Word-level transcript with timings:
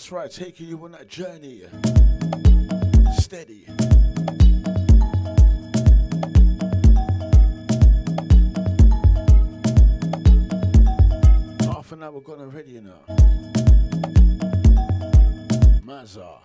That's 0.00 0.12
right, 0.12 0.30
taking 0.30 0.66
you 0.66 0.82
on 0.82 0.92
that 0.92 1.08
journey. 1.08 1.60
Steady. 3.18 3.66
Half 11.66 11.92
an 11.92 12.02
hour 12.02 12.18
gone 12.22 12.40
already, 12.40 12.70
you 12.70 12.80
know. 12.80 13.02
Mazza. 15.84 16.38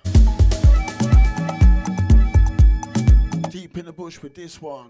Deep 3.51 3.77
in 3.77 3.85
the 3.85 3.93
bush 3.93 4.21
with 4.21 4.35
this 4.35 4.61
one. 4.61 4.87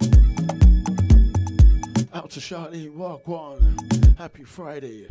Out 2.15 2.31
to 2.31 2.39
Charlene, 2.39 2.93
walk 2.93 3.27
one. 3.27 3.77
Happy 4.17 4.43
Friday. 4.43 5.05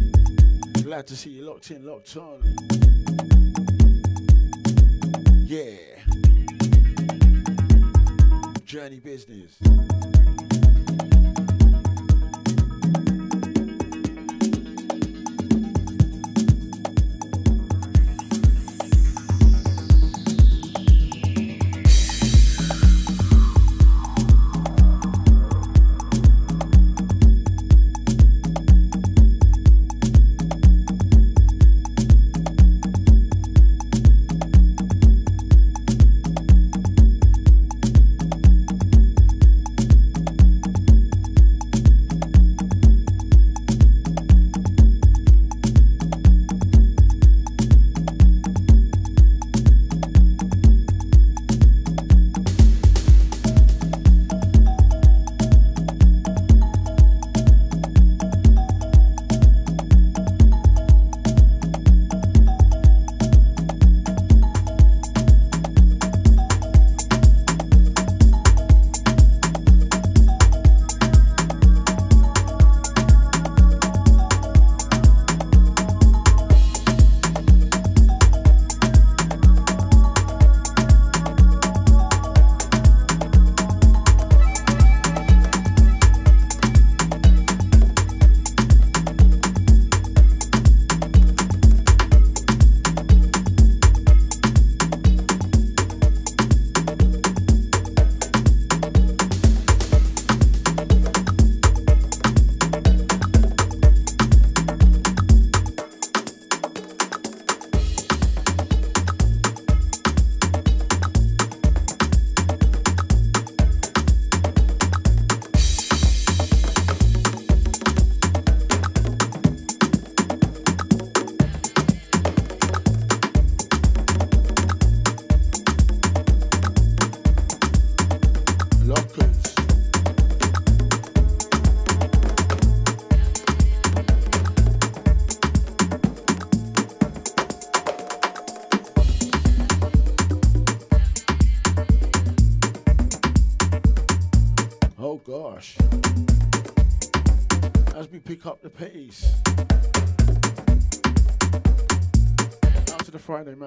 Glad 0.82 1.06
to 1.06 1.16
see 1.16 1.30
you 1.30 1.44
locked 1.44 1.70
in, 1.70 1.86
locked 1.86 2.16
on. 2.16 3.33
Yeah. 5.54 6.00
Journey 8.64 8.98
business. 8.98 9.56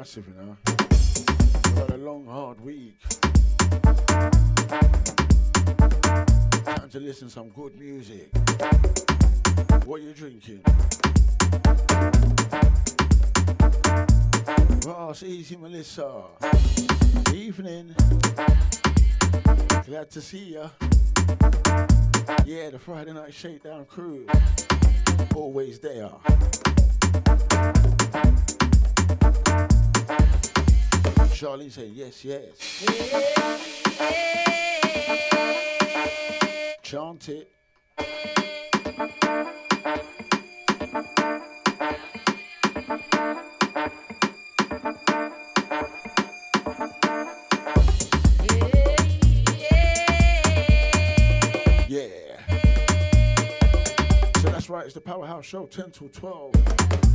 Massive, 0.08 0.28
you 0.28 0.36
know. 0.36 0.56
Had 1.76 1.90
a 1.92 1.98
long, 1.98 2.26
hard 2.26 2.62
week. 2.62 2.98
Time 6.64 6.90
to 6.90 7.00
listen 7.00 7.28
to 7.28 7.34
some 7.34 7.50
good 7.50 7.78
music. 7.78 8.30
What 9.86 10.02
you 10.02 10.14
drinking? 10.14 10.62
Ross, 14.86 15.24
easy 15.24 15.58
Melissa. 15.58 16.22
Evening. 17.34 17.94
Glad 19.86 20.10
to 20.12 20.22
see 20.22 20.54
ya. 20.54 20.70
Yeah, 22.46 22.70
the 22.70 22.80
Friday 22.80 23.12
night 23.12 23.34
shakedown 23.34 23.84
crew. 23.86 24.26
Always 25.36 25.80
there. 25.80 26.12
Charlie 31.38 31.70
say 31.70 31.86
yes, 31.86 32.26
yes. 32.26 32.58
Chant 36.82 37.30
it. 37.30 37.52
Yeah. 51.88 52.40
So 54.38 54.50
that's 54.50 54.72
right, 54.72 54.86
it's 54.86 54.96
the 54.96 55.02
Powerhouse 55.06 55.46
Show 55.46 55.68
10 55.68 55.92
to 55.92 56.10
12. 56.10 57.07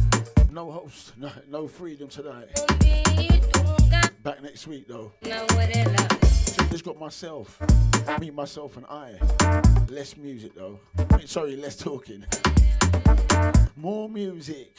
No 0.52 0.70
host, 0.70 1.14
no, 1.16 1.30
no 1.48 1.66
freedom 1.66 2.08
today. 2.08 2.44
Back 4.22 4.42
next 4.42 4.66
week 4.66 4.86
though. 4.86 5.10
Just 6.70 6.84
got 6.84 6.98
myself, 6.98 7.58
me, 8.20 8.30
myself, 8.30 8.76
and 8.76 8.84
I. 8.84 9.14
Less 9.88 10.14
music 10.18 10.52
though. 10.54 10.78
sorry, 11.24 11.56
less 11.56 11.76
talking. 11.76 12.26
More 13.76 14.10
music. 14.10 14.76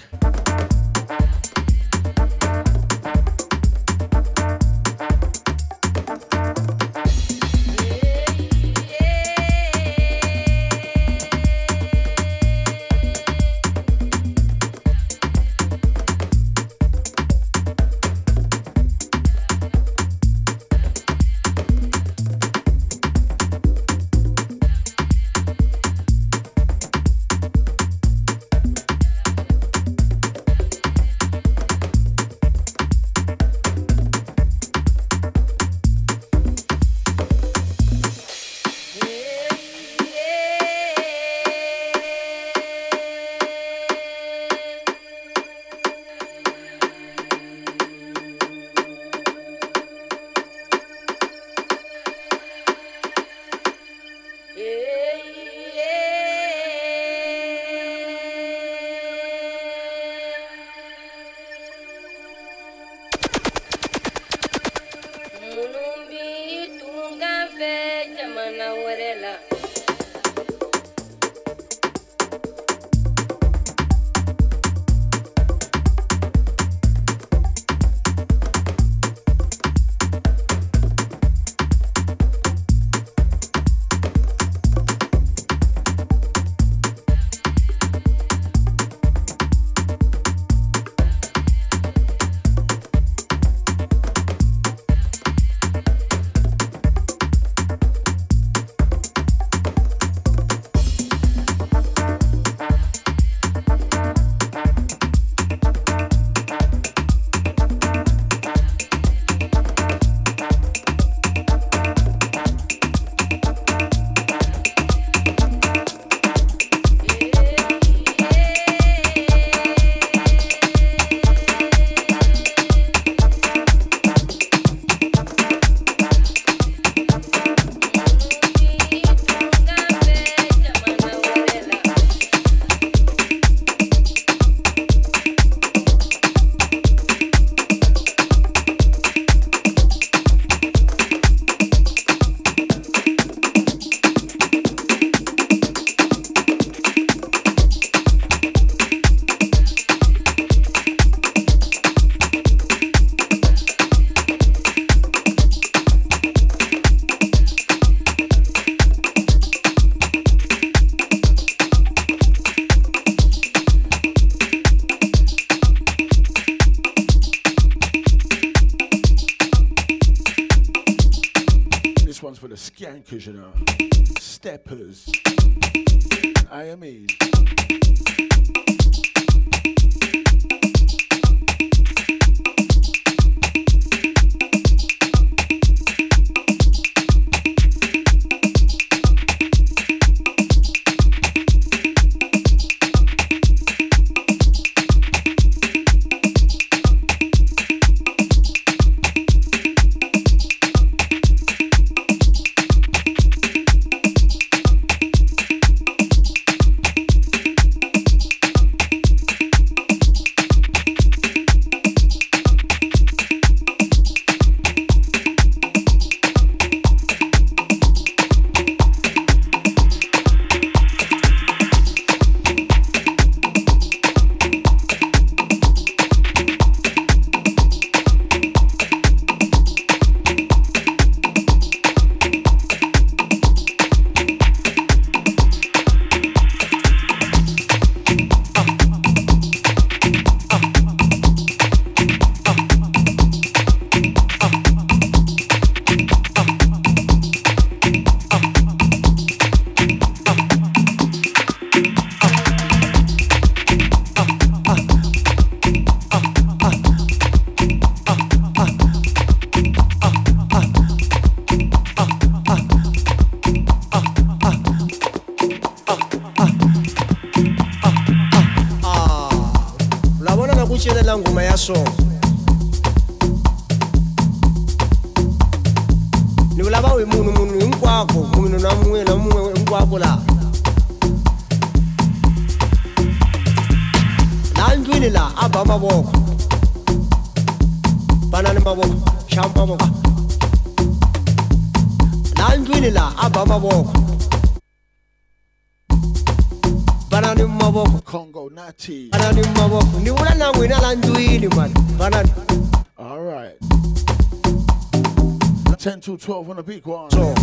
12 306.23 306.49
on 306.51 306.55
the 306.55 306.63
big 306.63 306.85
one. 306.85 307.11
So. 307.11 307.35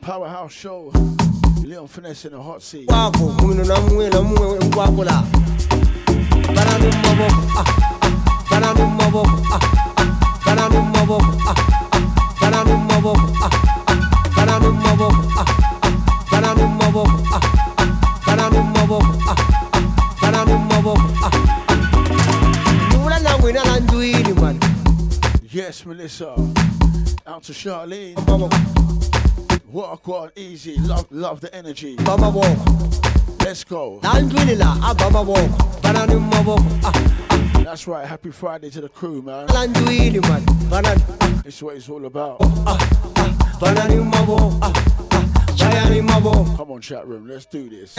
Powerhouse 0.00 0.52
show. 0.52 0.90
Leon 1.62 1.86
Finesse 1.86 2.24
in 2.24 2.32
the 2.32 2.42
hot 2.42 2.60
seat. 2.60 2.88
Yes, 25.52 25.86
Melissa. 25.86 26.49
To 27.50 27.56
Charlene. 27.56 28.14
Walk 29.66 30.08
on 30.08 30.30
easy, 30.36 30.78
love, 30.78 31.10
love 31.10 31.40
the 31.40 31.52
energy. 31.52 31.96
Baba 31.96 32.30
walk. 32.30 32.56
Let's 33.40 33.64
go. 33.64 33.98
Ah, 34.04 34.22
ah. 36.84 37.62
That's 37.64 37.88
right. 37.88 38.06
Happy 38.06 38.30
Friday 38.30 38.70
to 38.70 38.80
the 38.80 38.88
crew, 38.88 39.20
man. 39.22 39.48
This 41.42 41.56
is 41.56 41.62
what 41.64 41.74
it's 41.74 41.88
all 41.88 42.04
about. 42.04 42.36
Ah, 42.40 42.78
Come 46.56 46.70
on, 46.70 46.80
chat 46.80 47.04
room. 47.08 47.26
Let's 47.26 47.46
do 47.46 47.68
this. 47.68 47.96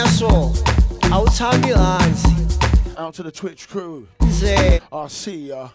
Out 2.98 3.14
to 3.16 3.24
the 3.24 3.32
Twitch 3.34 3.68
crew. 3.68 4.08
I'll 4.94 5.10
see 5.10 5.50
ya. 5.50 5.72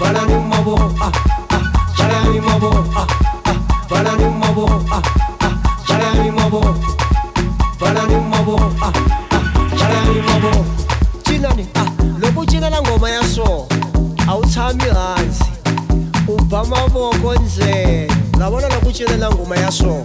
banani 0.00 0.38
maboko 0.48 0.90
ah 1.00 1.12
ah 1.50 1.62
banani 1.98 2.40
maboko 2.40 2.90
ah 2.96 3.06
ah 3.44 3.58
banani 3.90 4.30
maboko 4.30 4.80
ah 4.90 5.02
ah 5.40 5.52
banani 5.88 6.30
maboko 6.30 6.74
banani 7.80 8.16
maboko 8.30 8.70
ah 8.82 8.92
ah 9.30 9.42
banani 9.80 10.20
maboko 10.22 10.64
cinani 11.24 11.66
ah 11.74 11.84
loko 11.84 11.90
u 11.90 11.93
cinela 11.93 11.93
ngoma 13.04 13.16
ya 13.16 13.22
so 13.22 13.68
a 14.28 14.34
wu 14.34 14.42
tshami 14.46 14.88
hansi 14.88 15.44
u 16.28 16.36
ba 16.48 16.64
mavoko 16.64 17.34
ndzele 17.34 18.08
la 18.38 18.50
vona 18.50 18.68
loko 18.68 18.88
u 18.88 18.92
cinela 18.92 19.30
ngoma 19.30 19.56
ya 19.56 19.70
so. 19.70 20.02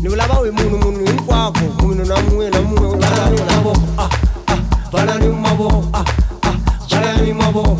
Ni 0.00 0.08
vulava 0.08 0.34
hi 0.34 0.50
munhu 0.50 0.78
munhu 0.78 1.04
hinkwako 1.06 1.60
munhu 1.82 2.04
na 2.04 2.16
mun'we 2.16 2.50
na 2.50 2.60
mun'we 2.60 2.96
banani 2.96 3.40
mavoko 3.44 3.82
ah 3.98 4.08
ah 4.48 4.58
banani 4.92 5.28
mavoko 5.28 5.84
ah 5.92 6.04
ah 6.42 6.56
banani 6.90 7.32
mavoko 7.32 7.76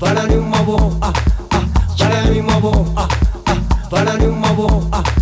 banani 0.00 0.36
mavoko 0.36 0.92
ah 1.02 1.12
ah 1.50 1.64
banani 1.98 2.42
mavoko 2.42 2.86
ah 2.96 3.08
ah 3.46 3.58
banani 3.90 4.26
mavoko 4.26 4.82
ah 4.92 5.21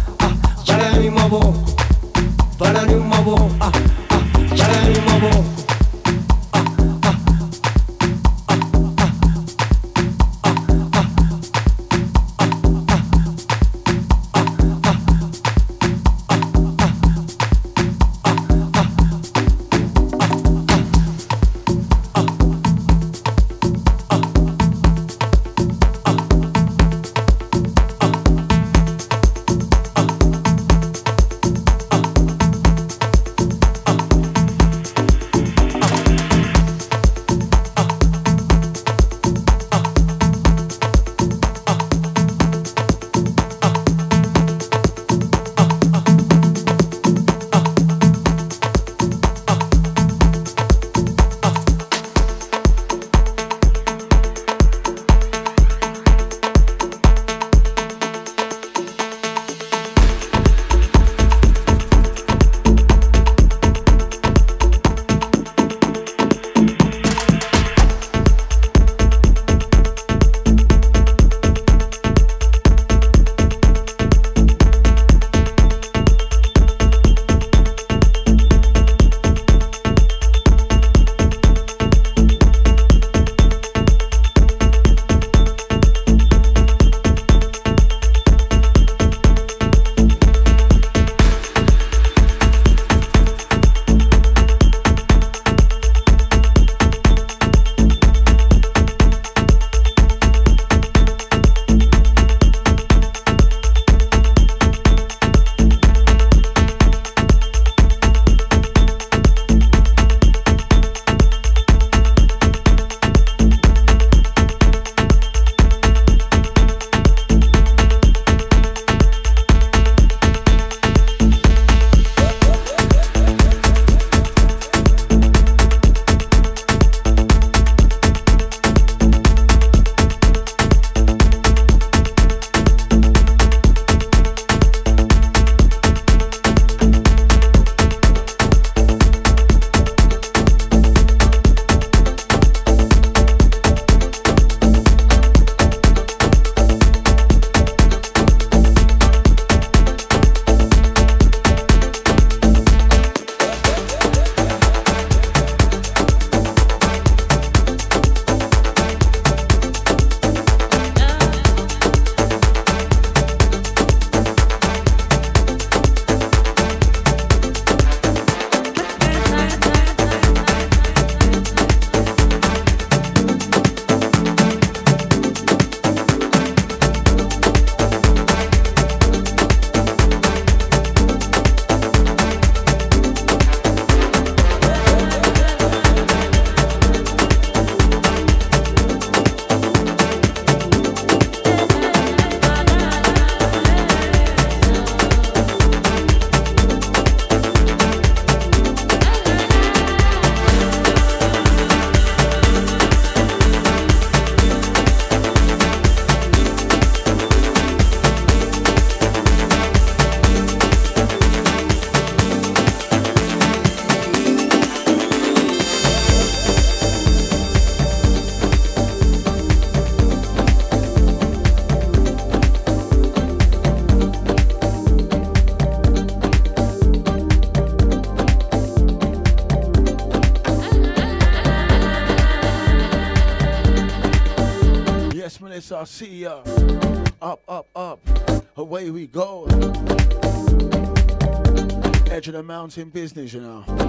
Of 242.77 242.93
business, 242.93 243.33
you 243.33 243.41
know. 243.41 243.80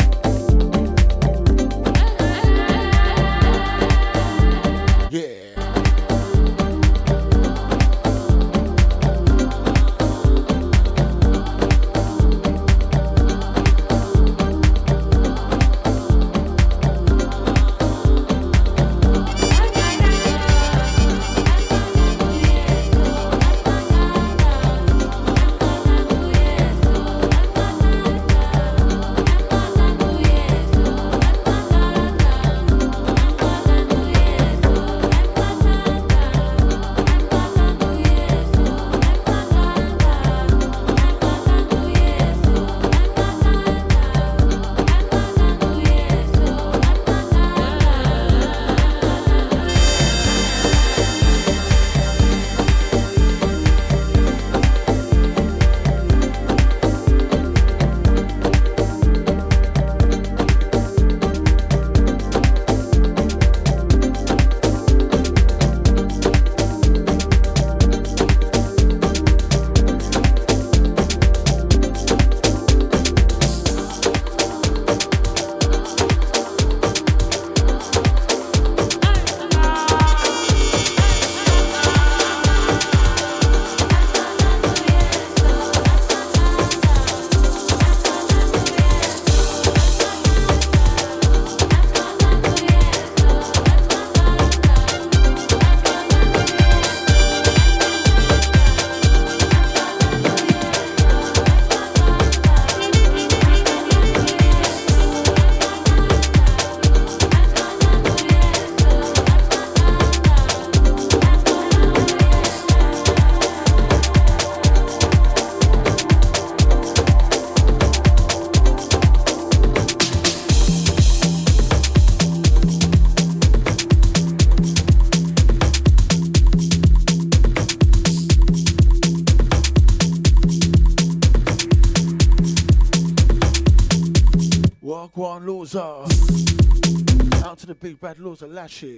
Bad 137.99 138.17
laws 138.19 138.41
of 138.43 138.51
Lashy. 138.51 138.97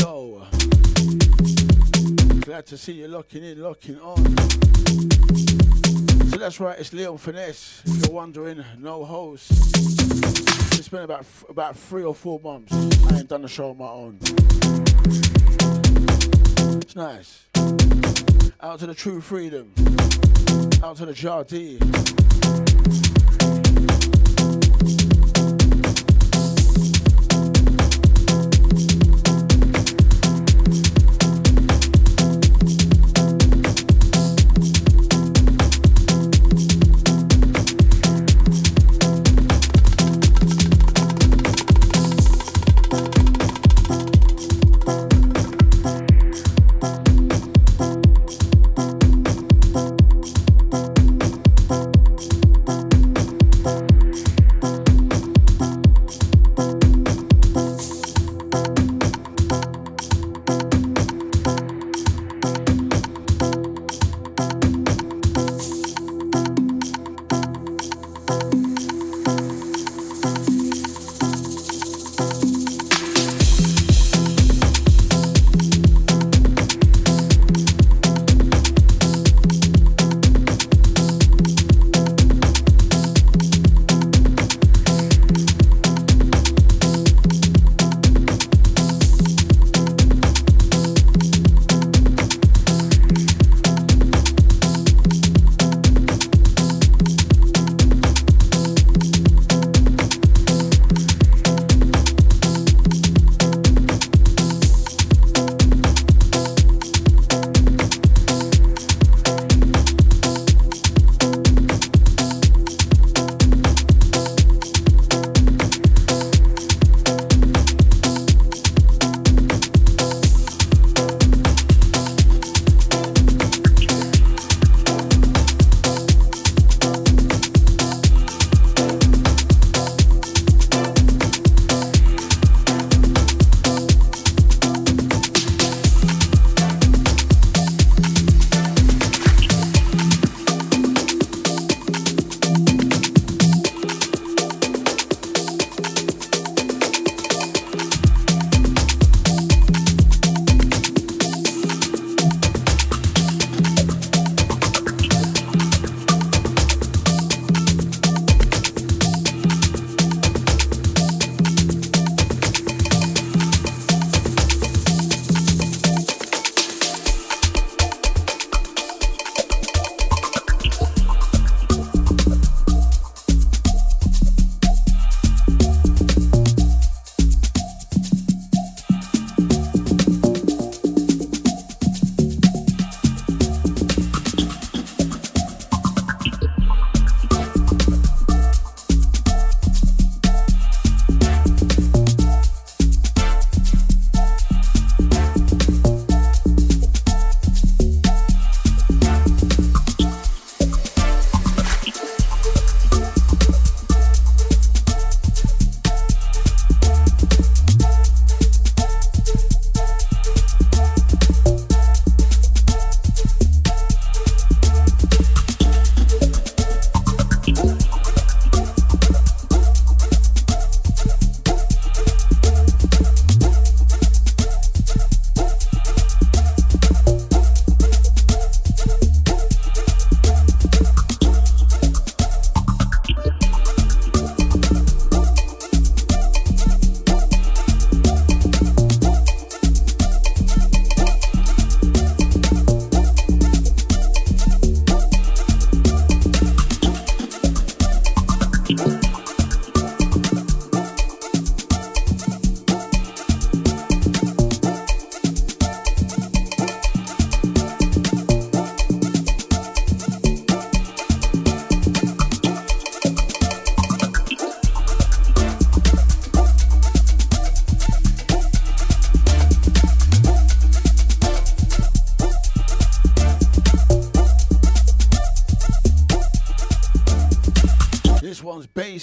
Yo. 0.00 0.46
Glad 2.40 2.66
to 2.66 2.76
see 2.76 2.92
you 2.92 3.08
locking 3.08 3.42
in, 3.42 3.62
locking 3.62 3.98
on. 3.98 4.18
So 6.28 6.36
that's 6.36 6.60
right, 6.60 6.78
it's 6.78 6.92
Leon 6.92 7.16
Finesse. 7.16 7.82
If 7.86 8.06
you're 8.06 8.14
wondering, 8.14 8.62
no 8.78 9.06
host. 9.06 9.50
It's 10.78 10.88
been 10.88 11.04
about 11.04 11.24
about 11.48 11.76
three 11.76 12.04
or 12.04 12.14
four 12.14 12.38
months. 12.40 12.74
I 12.74 13.18
ain't 13.18 13.28
done 13.28 13.44
a 13.44 13.48
show 13.48 13.70
on 13.70 13.78
my 13.78 13.88
own. 13.88 14.18
It's 16.82 16.94
nice. 16.94 17.46
Out 18.60 18.80
to 18.80 18.86
the 18.86 18.94
True 18.94 19.22
Freedom. 19.22 19.72
Out 20.82 20.98
to 20.98 21.06
the 21.06 21.14
Jardine. 21.14 22.25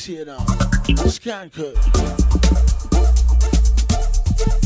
Bass 0.03 0.17
here 0.17 0.25
now. 0.25 0.37
Skanker. 1.07 1.73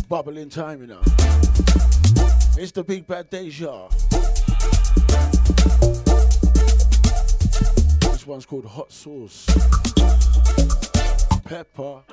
Bubbling 0.07 0.49
time, 0.49 0.81
you 0.81 0.87
know. 0.87 1.01
It's 2.57 2.71
the 2.71 2.83
big 2.83 3.05
bad 3.05 3.29
Deja. 3.29 3.87
This 7.99 8.25
one's 8.25 8.45
called 8.45 8.65
Hot 8.65 8.91
Sauce. 8.91 9.45
Pepper. 11.43 12.03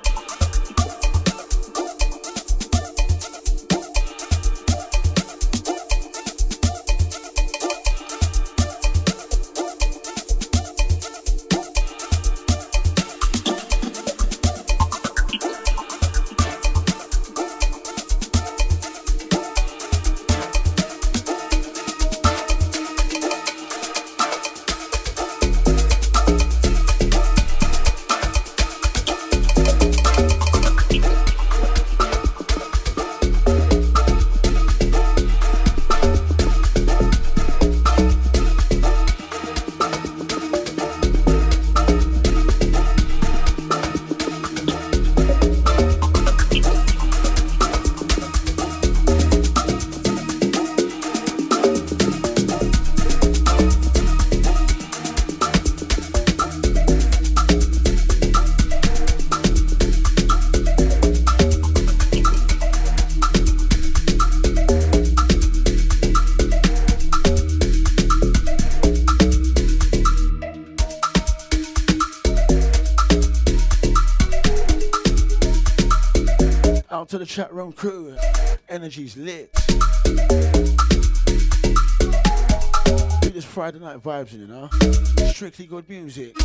Chat 77.23 77.53
room 77.53 77.71
crew. 77.71 78.17
Energy's 78.67 79.15
lit. 79.15 79.53
This 83.21 83.45
Friday 83.45 83.79
night 83.79 84.01
vibes, 84.01 84.33
you 84.33 84.47
know. 84.47 84.69
Strictly 85.31 85.67
good 85.67 85.87
music. 85.87 86.35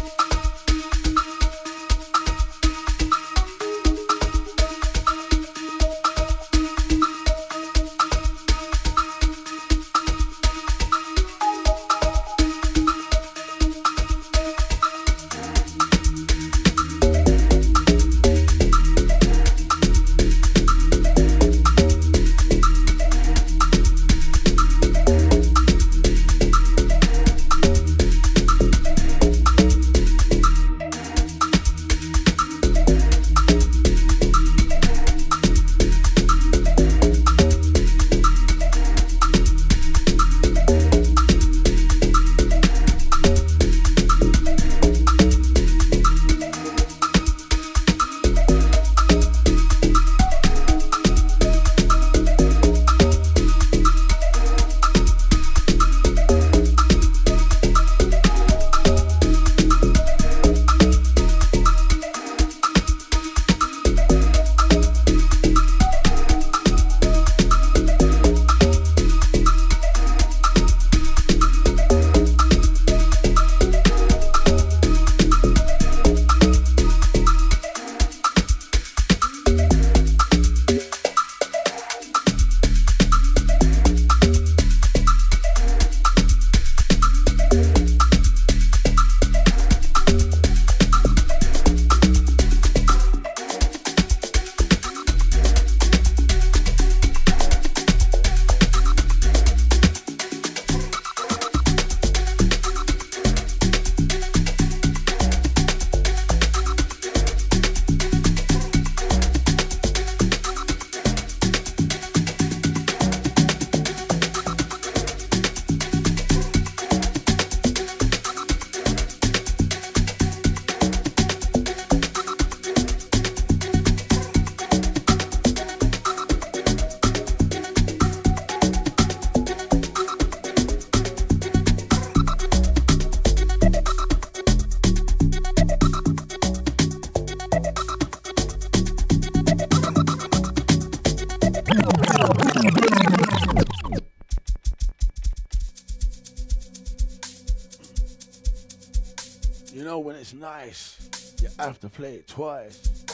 Have 151.71 151.79
to 151.79 151.89
play 151.89 152.15
it 152.15 152.27
twice. 152.27 153.05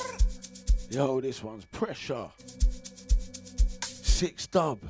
Yo, 0.88 1.20
this 1.20 1.42
one's 1.42 1.66
pressure. 1.66 2.30
Six 3.82 4.46
dub. 4.46 4.80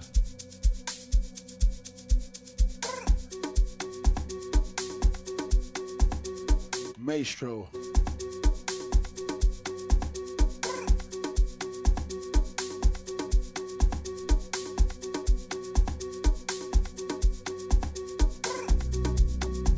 Maestro. 6.96 7.68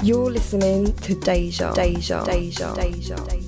You're 0.03 0.31
listening 0.31 0.94
to 0.94 1.14
Deja, 1.14 1.72
Deja, 1.72 2.22
Deja, 2.24 2.74
Deja. 2.74 3.16
Deja. 3.24 3.47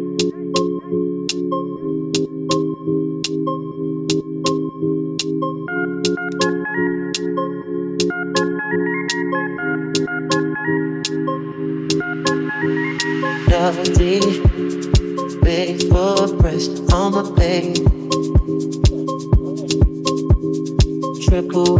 On 16.93 17.13
my 17.13 17.31
baby. 17.37 17.85
Triple 21.23 21.77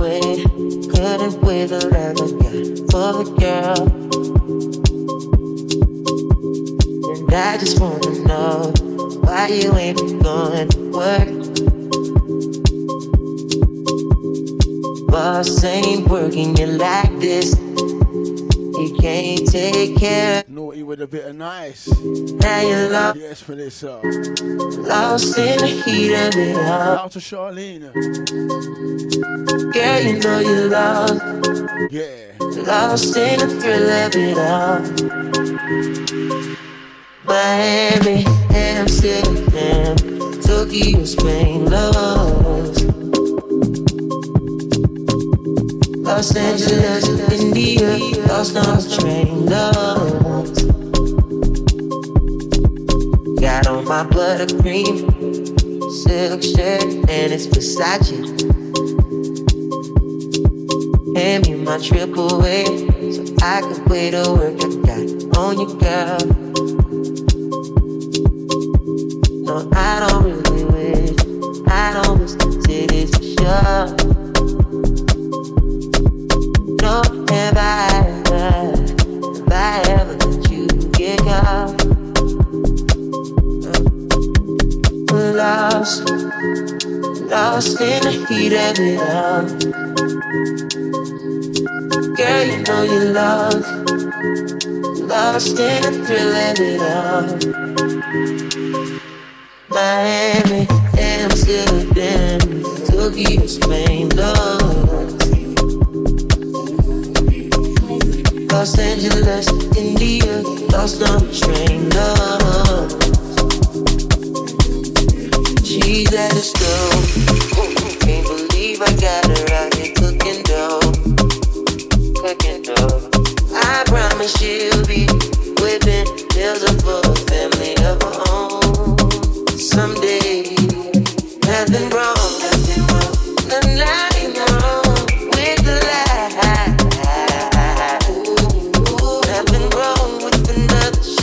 couldn't 0.88 1.42
wait 1.42 1.68
for 1.68 3.12
the 3.18 3.26
girl. 3.40 3.82
And 7.12 7.34
I 7.34 7.58
just 7.58 7.80
wanna 7.82 8.20
know 8.26 8.72
why 9.22 9.48
you 9.48 9.76
ain't 9.76 10.24
going 10.24 10.70
to 10.70 10.80
work. 10.92 11.28
Boss 15.08 15.64
ain't 15.66 16.08
working 16.08 16.56
you 16.56 16.68
like 16.68 17.20
this. 17.20 17.54
You 17.60 18.96
can't 18.98 19.46
take 19.52 19.98
care. 19.98 20.41
With 20.92 21.00
a 21.00 21.08
bit 21.08 21.24
of 21.26 21.38
nice. 21.38 21.88
Now 21.88 22.60
you're 22.60 22.90
lost. 22.90 23.18
Yes, 23.18 23.40
for 23.40 23.56
this 23.56 23.82
uh. 23.82 24.02
Lost 24.04 25.38
in 25.38 25.60
the 25.60 25.68
heat 25.86 26.14
of 26.14 26.36
it 26.36 26.58
all. 26.58 26.98
Out 27.00 27.12
to 27.12 27.20
Charlene. 27.20 27.94
Girl, 29.72 30.02
you 30.02 30.20
know 30.20 30.40
you're 30.40 30.68
lost. 30.68 31.22
Yeah. 31.92 32.34
Lost 32.68 33.16
in 33.16 33.40
the 33.40 33.48
thrill 33.62 33.90
of 33.90 34.14
it 34.18 34.38
all. 34.38 34.82
Miami, 37.24 38.26
Amsterdam, 38.54 39.96
Tokyo, 40.42 41.06
Spain, 41.06 41.68
lost. 41.68 42.84
Los 46.04 46.36
Angeles, 46.36 47.08
India, 47.32 47.98
lost 48.28 48.58
on 48.58 48.76
the 48.76 48.98
train, 49.00 49.46
lost. 49.46 50.21
Got 53.92 54.00
on 54.00 54.10
my 54.10 54.16
buttercream 54.16 54.96
silk 55.92 56.42
shirt 56.42 56.82
and 57.10 57.34
it's 57.34 57.48
Versace. 57.48 58.22
Hand 61.18 61.50
me 61.50 61.56
my 61.56 61.78
triple 61.78 62.46
A 62.46 62.64
so 63.12 63.36
I 63.42 63.60
can 63.60 63.84
play 63.84 64.12
the 64.12 64.32
work 64.32 64.64
I 64.64 64.68
got 64.88 65.38
on 65.38 65.60
you, 65.60 65.68
girl. 65.78 66.22
No, 69.44 69.70
I 69.74 70.08
don't 70.08 70.24
really 70.24 70.51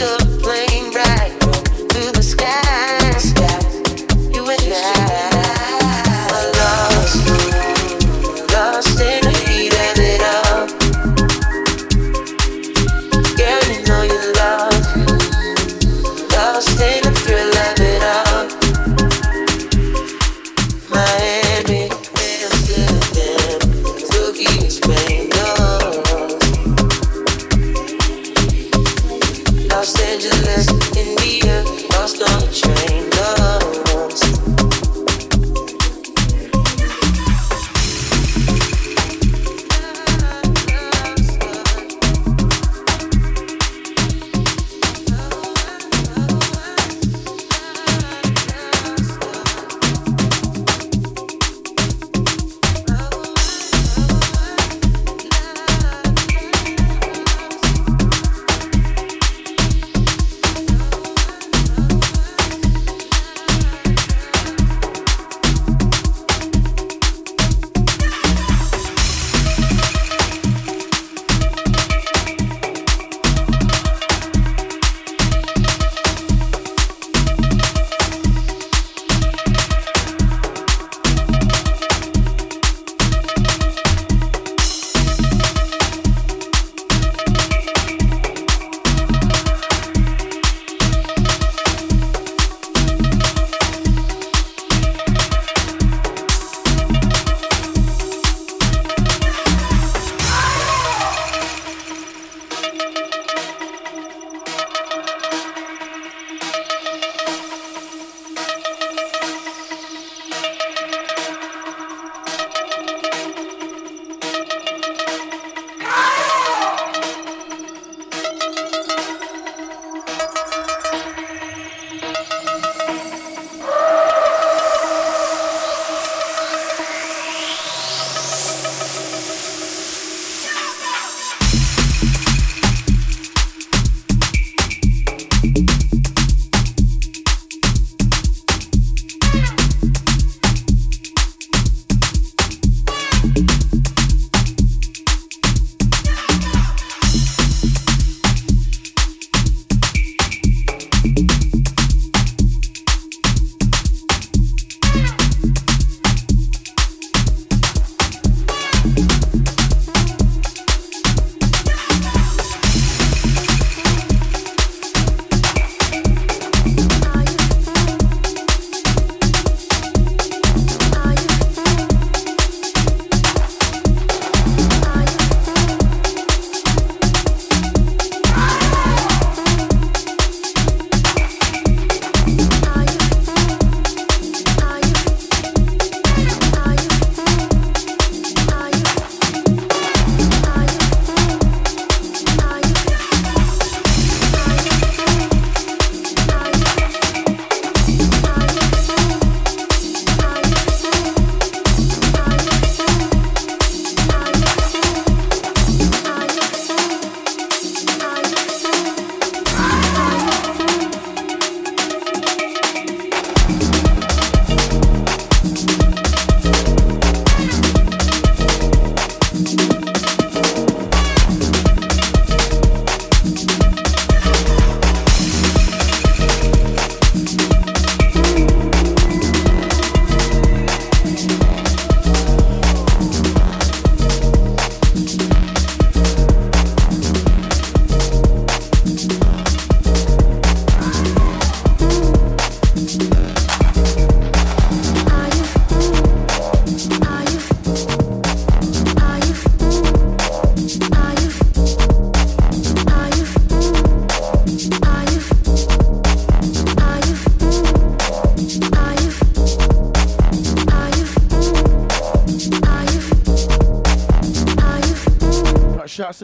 up 0.01 0.38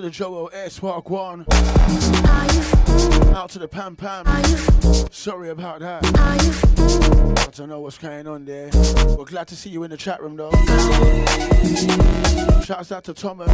the 0.05 0.11
Joel 0.11 0.51
Air 0.53 0.69
Spark 0.69 1.09
One. 1.09 1.47
Out 3.35 3.49
to 3.51 3.59
the 3.59 3.67
Pam 3.67 3.97
Pam. 3.97 4.27
Sorry 5.11 5.49
about 5.49 5.81
that. 5.81 6.05
I 6.15 7.51
don't 7.57 7.71
know 7.71 7.81
what's 7.81 7.97
going 7.97 8.27
on 8.27 8.45
there. 8.45 8.69
We're 9.17 9.25
glad 9.25 9.49
to 9.49 9.57
see 9.57 9.71
you 9.71 9.83
in 9.85 9.91
the 9.91 9.97
chat 9.97 10.21
room 10.21 10.37
though. 10.37 10.51
Shouts 12.65 12.93
out 12.93 13.05
to 13.05 13.15
Thomas. 13.15 13.49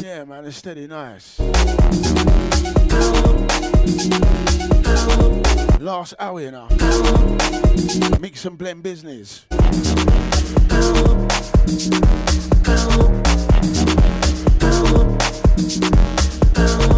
Yeah, 0.00 0.24
man, 0.24 0.44
it's 0.44 0.58
steady 0.58 0.86
nice. 0.86 1.40
Last 5.80 6.14
hour, 6.20 6.40
you 6.40 6.52
know. 6.52 6.68
Mix 8.20 8.44
and 8.44 8.56
blend 8.56 8.84
business. 8.84 9.44
I 15.58 16.95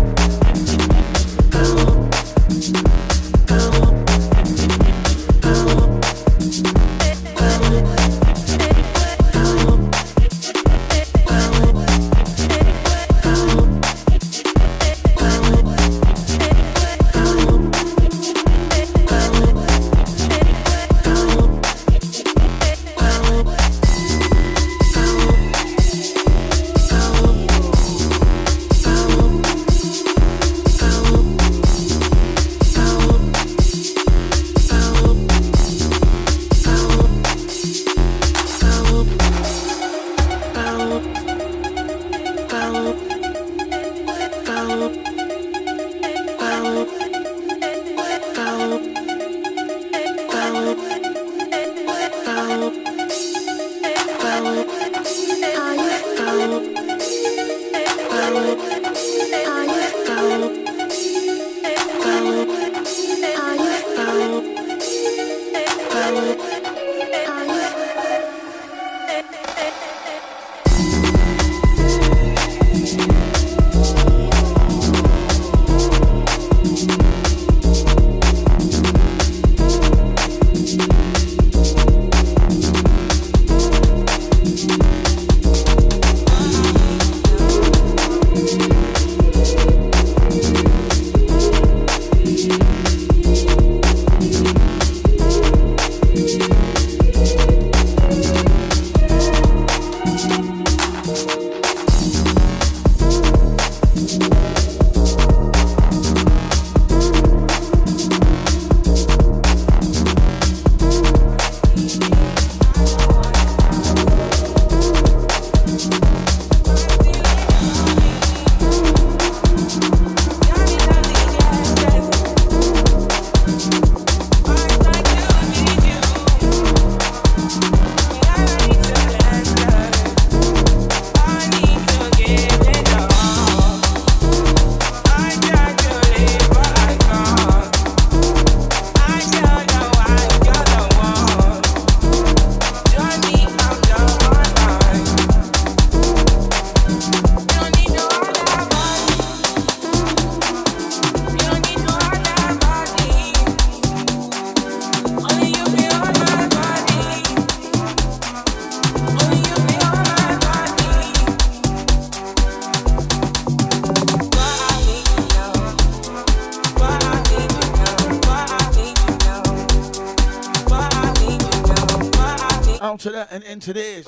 into 173.58 173.72
this. 173.72 174.06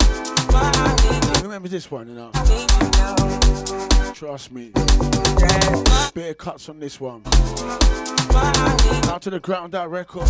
Remember 1.43 1.67
this 1.67 1.91
one, 1.91 2.09
you 2.09 2.15
know. 2.15 2.31
Trust 4.15 4.53
me. 4.53 4.71
Bare 6.15 6.35
cuts 6.35 6.69
on 6.69 6.79
this 6.79 7.01
one. 7.01 7.23
Out 9.11 9.23
to 9.23 9.31
the 9.31 9.41
ground 9.43 9.73
that 9.73 9.89
record. 9.91 10.29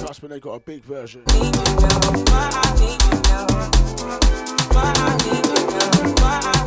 Trust 0.00 0.24
me, 0.24 0.28
they 0.28 0.40
got 0.40 0.54
a 0.54 0.58
big 0.60 0.82
version. 0.82 1.22
one's 6.20 6.59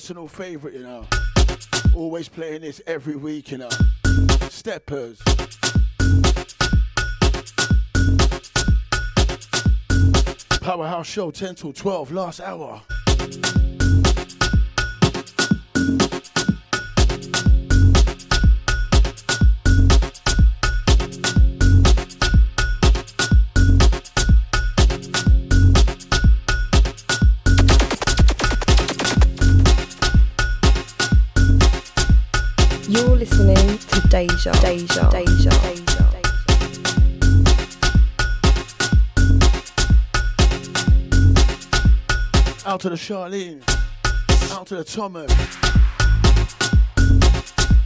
personal 0.00 0.26
favourite, 0.26 0.74
you 0.74 0.82
know. 0.82 1.06
Always 1.94 2.26
playing 2.26 2.62
this 2.62 2.80
every 2.86 3.16
week, 3.16 3.50
you 3.50 3.58
know. 3.58 3.68
Steppers. 4.48 5.20
Powerhouse 10.62 11.06
Show 11.06 11.30
10 11.30 11.54
till 11.54 11.74
12, 11.74 12.12
last 12.12 12.40
hour. 12.40 12.80
Deja, 34.10 34.52
Deja, 34.60 35.08
Deja, 35.10 35.10
Deja. 35.10 35.50
Out 42.66 42.80
to 42.80 42.88
the 42.88 42.96
Charlene. 42.96 43.62
Out 44.50 44.66
to 44.66 44.76
the 44.76 44.82
Thomas. 44.82 45.32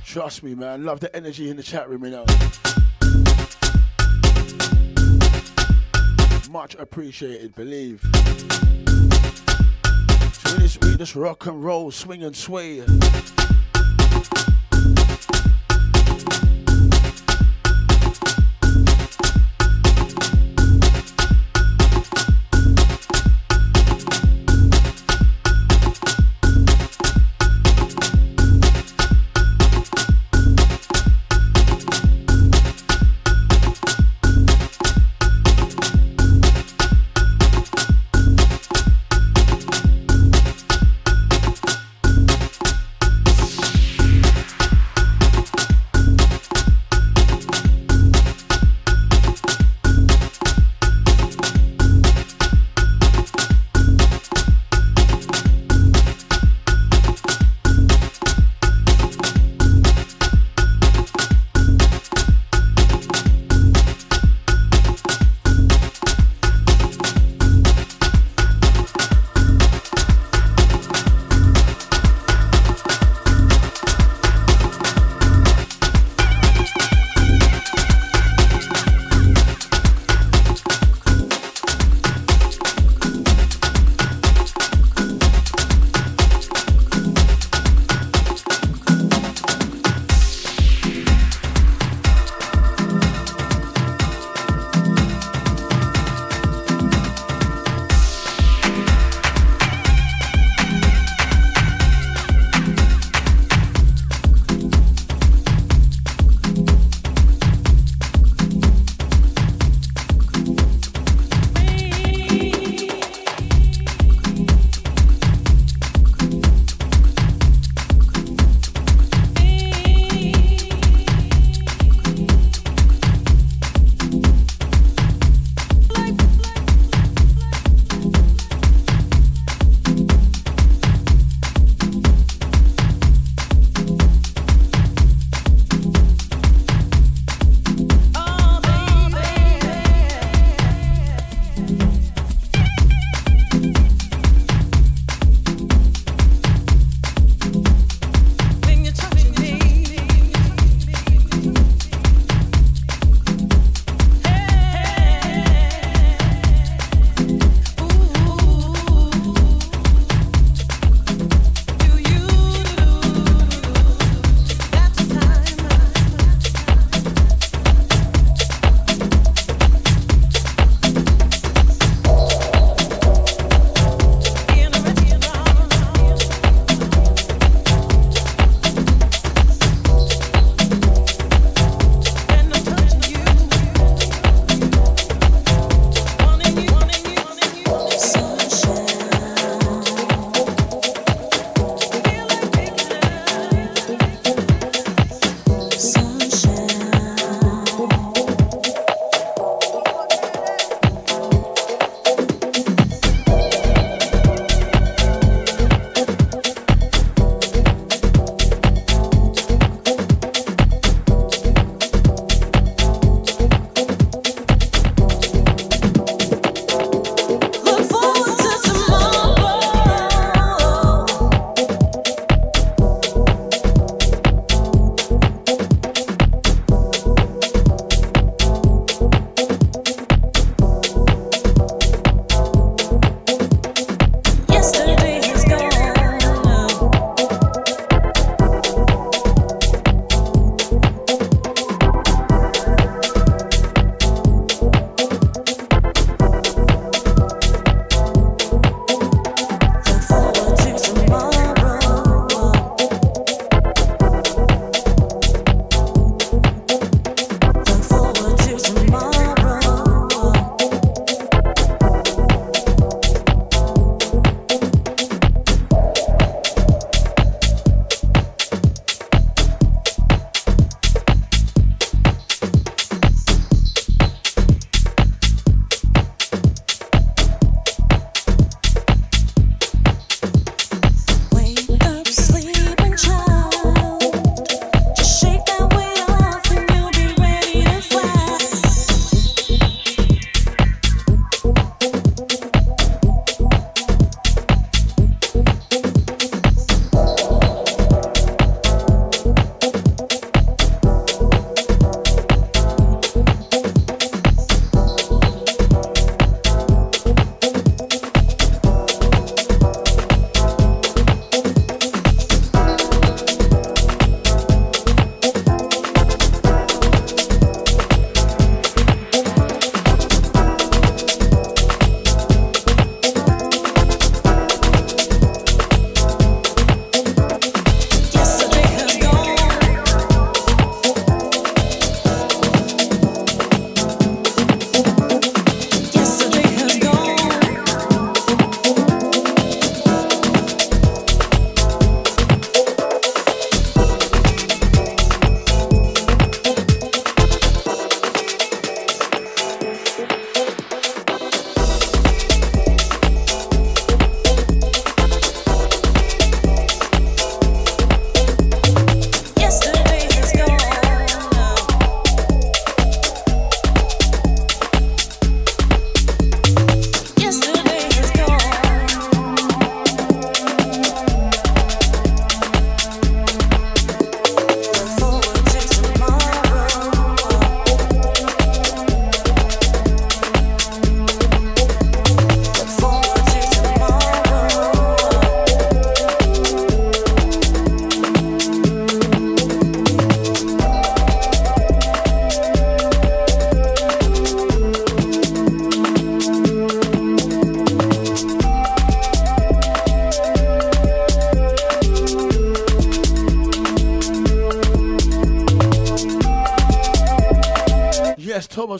Trust 0.06 0.42
me, 0.42 0.54
man. 0.54 0.86
Love 0.86 1.00
the 1.00 1.14
energy 1.14 1.50
in 1.50 1.58
the 1.58 1.62
chat 1.62 1.86
room, 1.90 2.04
you 2.04 2.10
know. 2.10 2.24
Much 6.50 6.76
appreciated, 6.76 7.54
believe. 7.54 8.00
So 10.32 10.52
we 10.54 10.62
just, 10.62 10.82
we 10.82 10.96
just 10.96 11.14
rock 11.14 11.44
and 11.44 11.62
roll, 11.62 11.90
swing 11.90 12.24
and 12.24 12.34
sway. 12.34 12.82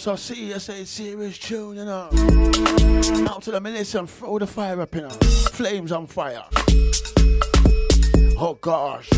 Brothers 0.05 0.31
I 0.31 0.35
see, 0.35 0.55
I 0.55 0.59
say 0.59 0.85
serious 0.85 1.39
tune, 1.39 1.77
you 1.77 1.85
know. 1.85 2.09
Out 3.29 3.43
to 3.43 3.51
the 3.51 3.61
militia 3.61 4.07
throw 4.07 4.39
the 4.39 4.47
fire 4.47 4.81
up, 4.81 4.95
you 4.95 5.03
know. 5.03 5.11
Flames 5.11 5.93
on 5.93 6.07
fire. 6.07 6.45
Oh 8.37 8.59
gosh. 8.61 9.11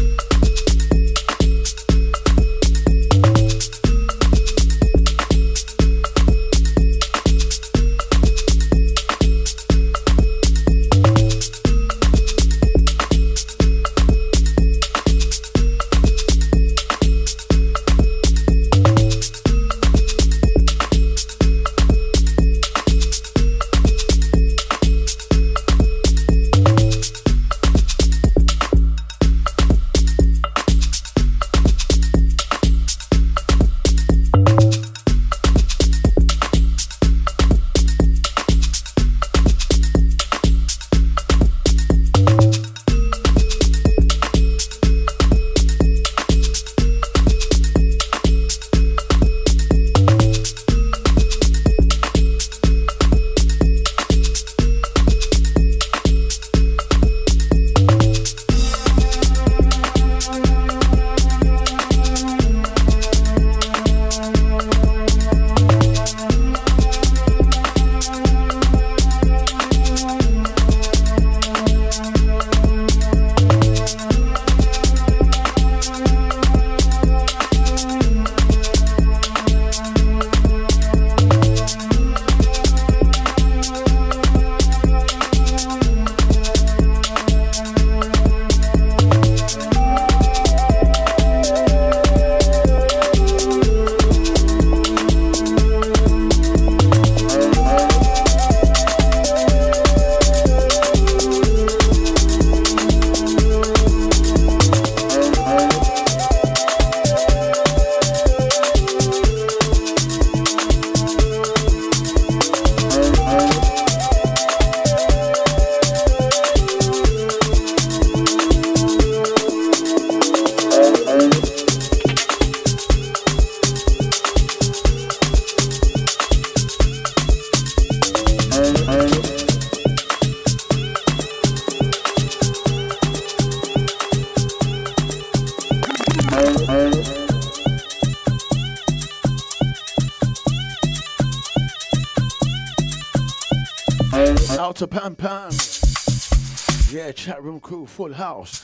Full 147.87 148.13
house. 148.13 148.61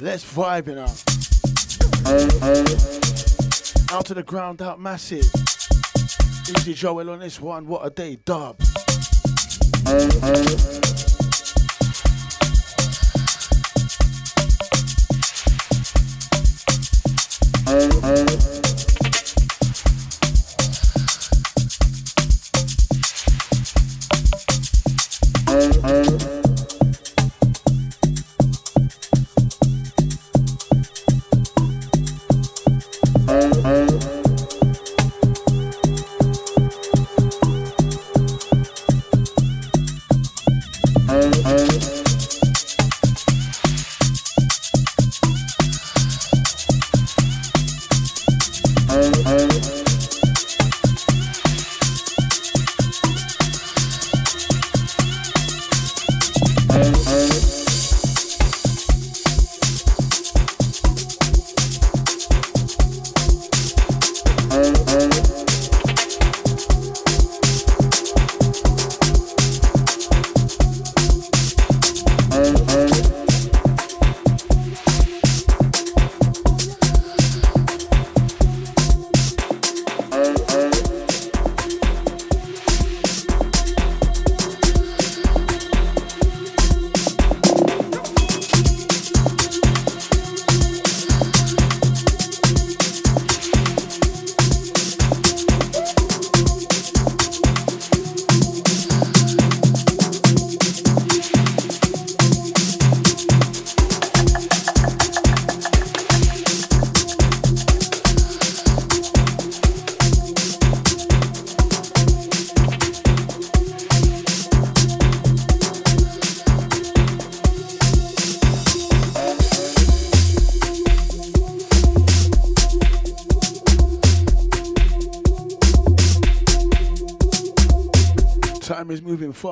Let's 0.00 0.24
vibe 0.24 0.68
it 0.68 0.78
up. 0.78 0.96
Out 3.92 4.06
to 4.06 4.14
the 4.14 4.22
ground 4.22 4.62
out 4.62 4.80
massive. 4.80 5.24
Easy 6.56 6.72
Joel 6.72 7.10
on 7.10 7.18
this 7.18 7.40
one. 7.40 7.66
What 7.66 7.84
a 7.84 7.90
day, 7.90 8.16
dub. 8.24 8.60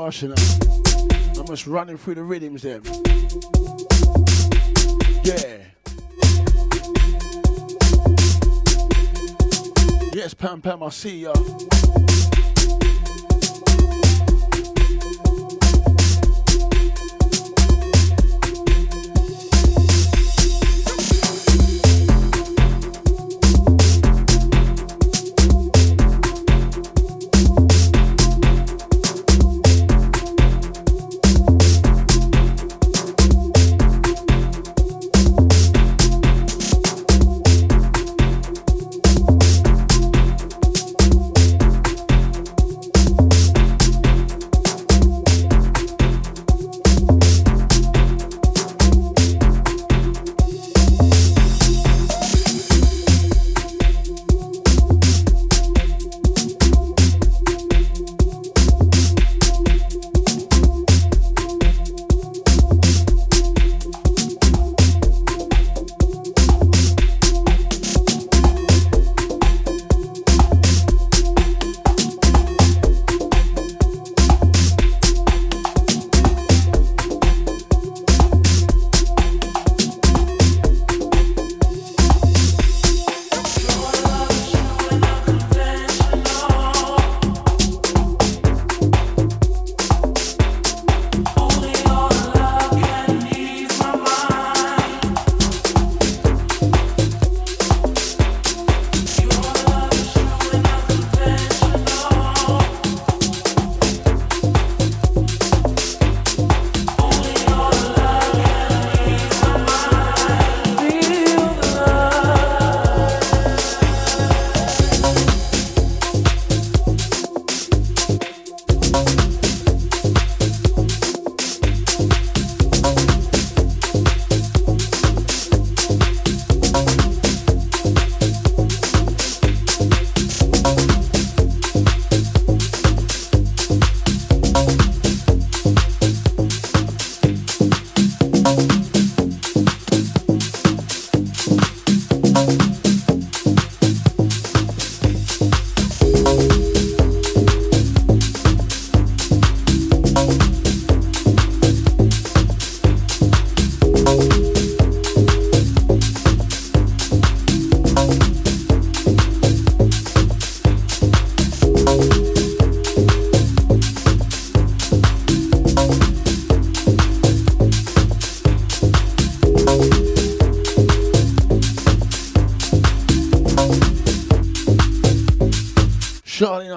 Know. 0.07 0.35
Uh, 0.35 1.41
I'm 1.41 1.47
just 1.47 1.67
running 1.67 1.99
through 1.99 2.15
the 2.15 2.23
rhythms 2.23 2.63
then. 2.63 2.81
Yeah. 5.25 5.65
Yes, 10.13 10.33
Pam 10.33 10.63
Pam, 10.63 10.85
I 10.85 10.91
see 10.91 11.23
ya. 11.23 11.33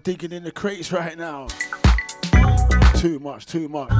digging 0.00 0.30
in 0.30 0.44
the 0.44 0.52
crates 0.52 0.92
right 0.92 1.16
now. 1.16 1.46
Too 2.96 3.18
much, 3.18 3.46
too 3.46 3.66
much. 3.66 3.90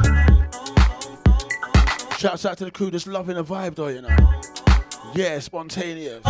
Shouts 2.19 2.45
out 2.45 2.59
to 2.59 2.67
the 2.67 2.71
crew 2.71 2.91
that's 2.91 3.07
loving 3.07 3.37
the 3.37 3.43
vibe 3.43 3.77
though, 3.77 3.89
you 3.89 4.03
know. 4.03 4.15
Yeah, 5.15 5.39
spontaneous. 5.39 6.23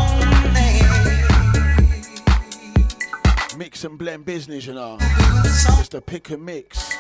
Mix 3.58 3.82
and 3.82 3.98
blend 3.98 4.24
business, 4.24 4.64
you 4.64 4.74
know. 4.74 4.96
Just 5.76 5.94
a 5.94 6.00
pick 6.00 6.30
and 6.30 6.44
mix. 6.44 6.92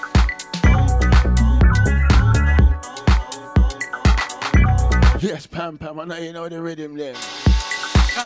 Yes, 5.20 5.46
Pam 5.46 5.78
Pam, 5.78 6.00
I 6.00 6.04
know 6.04 6.16
you 6.16 6.32
know 6.32 6.48
the 6.48 6.60
rhythm 6.60 6.96
there. 6.96 7.14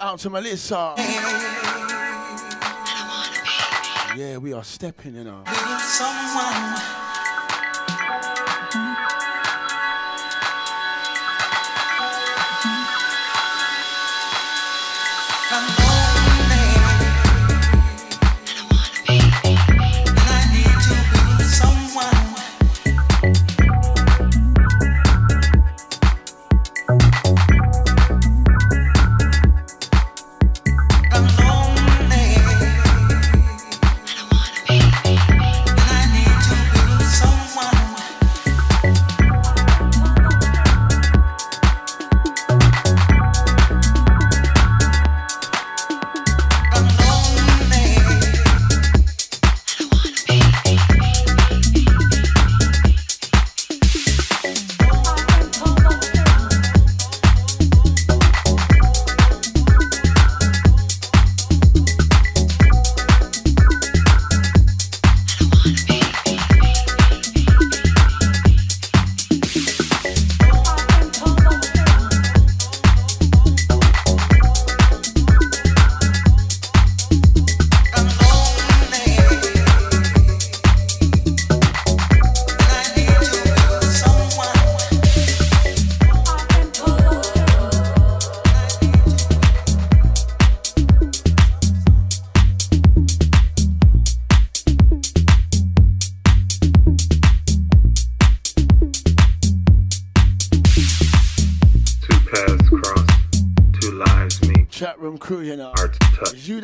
Out 0.01 0.19
to 0.21 0.31
Melissa. 0.31 0.95
Yeah, 4.17 4.39
we 4.39 4.53
are 4.53 4.65
stepping, 4.65 5.15
you 5.15 5.25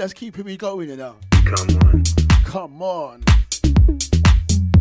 know. 0.05 0.13
keeping 0.13 0.45
me 0.45 0.57
going, 0.57 0.89
you 0.91 0.97
know. 0.97 1.17
Come 1.31 1.79
on. 1.79 2.03
Come 2.45 2.83
on. 2.83 3.25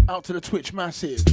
Out 0.09 0.25
to 0.25 0.33
the 0.33 0.41
Twitch 0.41 0.73
massive. 0.73 1.23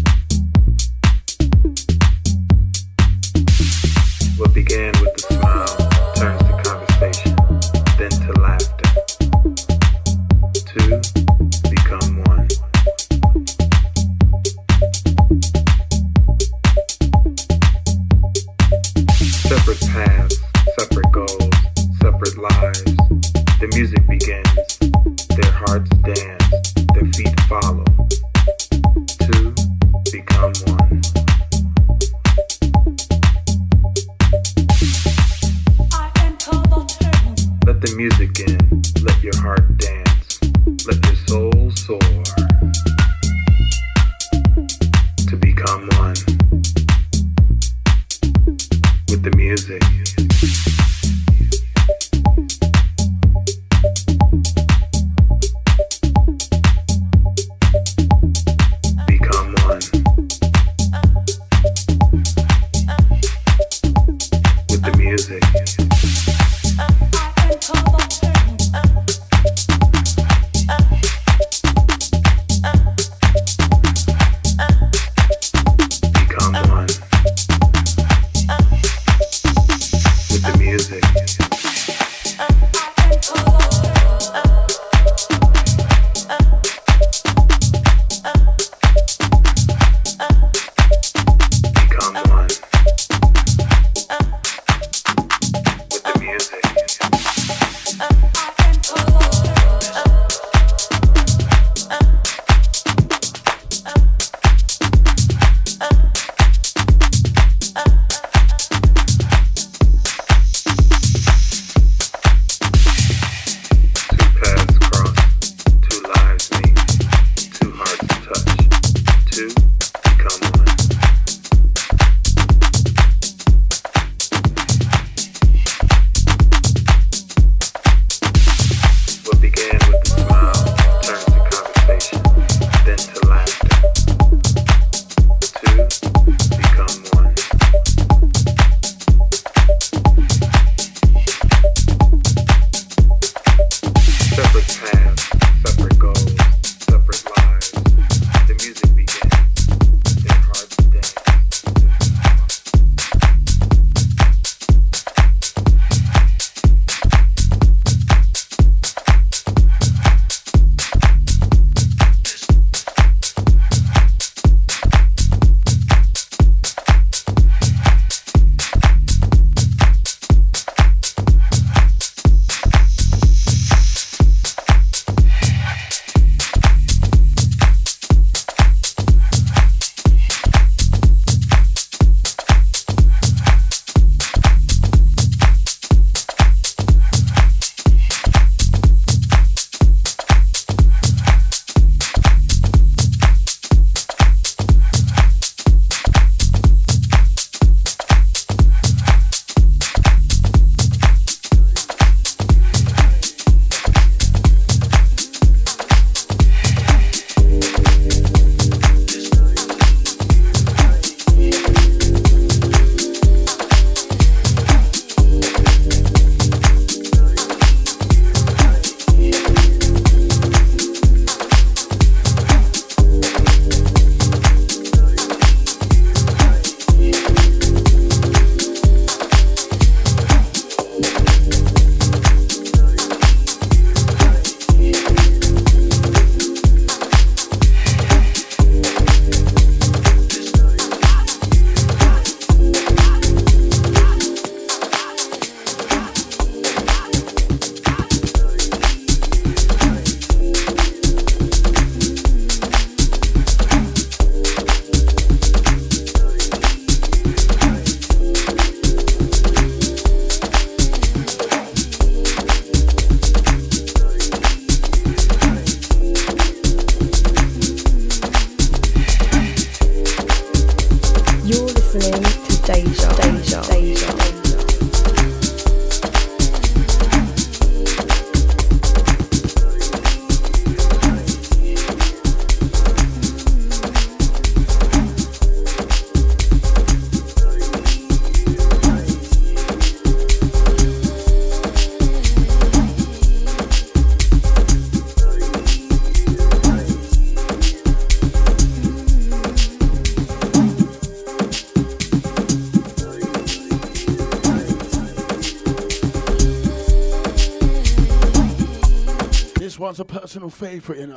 Personal 310.51 310.81
favourite, 310.81 311.01
you 311.01 311.07
know. 311.07 311.17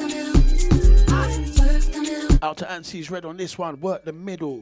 Out 2.41 2.57
to 2.57 2.69
Ansy's 2.69 3.09
Red 3.09 3.25
on 3.25 3.37
this 3.37 3.57
one, 3.57 3.79
work 3.79 4.05
the 4.05 4.13
middle. 4.13 4.61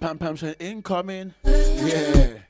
Pam 0.00 0.18
Pam 0.18 0.36
saying 0.36 0.56
incoming. 0.58 1.34
Yeah. 1.44 2.41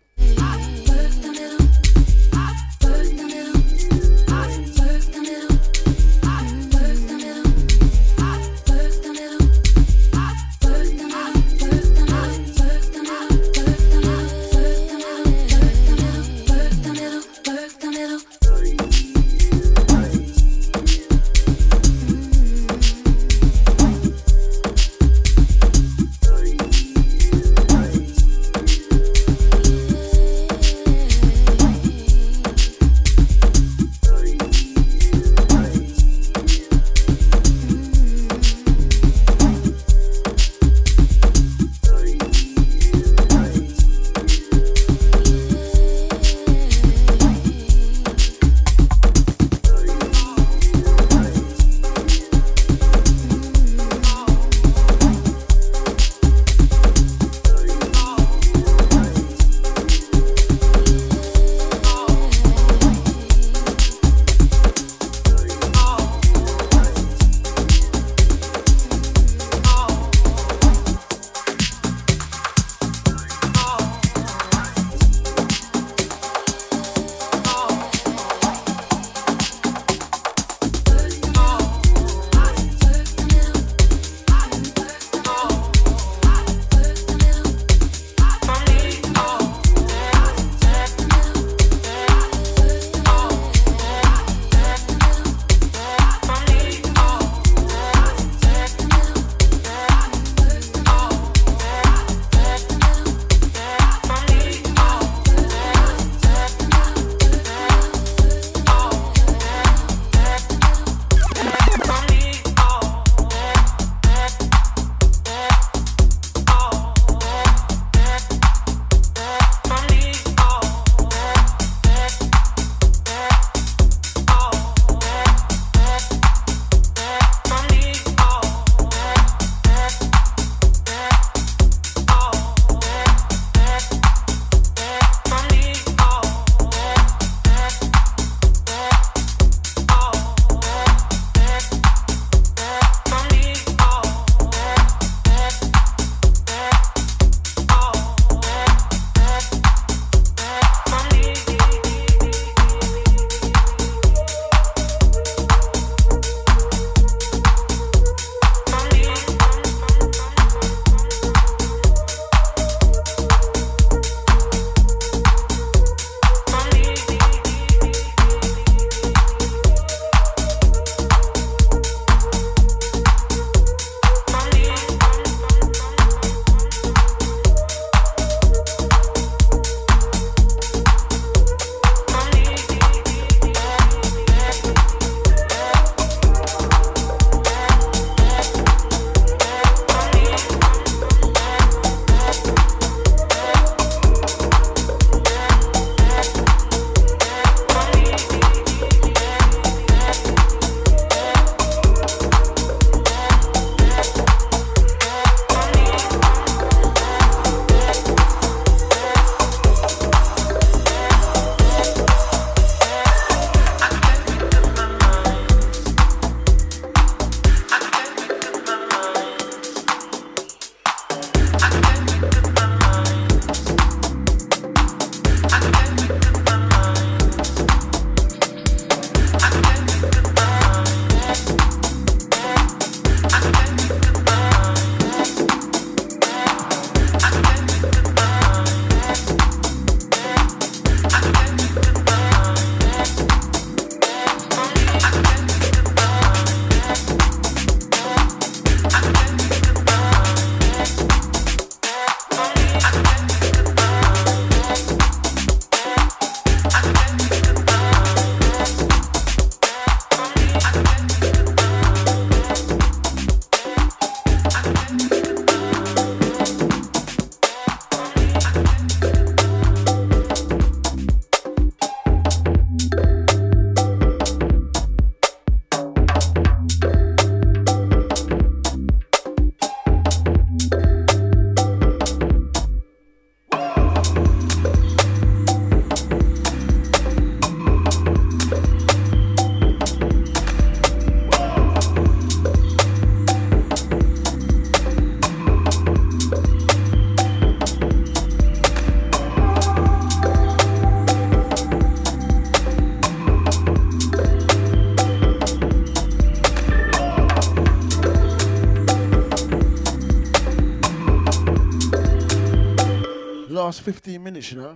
15 313.83 314.23
minutes, 314.23 314.53
you 314.53 314.61
know. 314.61 314.75